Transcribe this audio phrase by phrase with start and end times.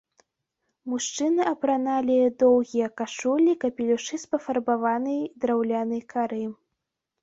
[0.93, 6.45] Мужчыны апраналі доўгія кашулі, капелюшы з пафарбаванай драўнянай кары.